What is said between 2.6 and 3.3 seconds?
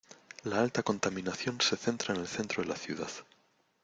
de la ciudad.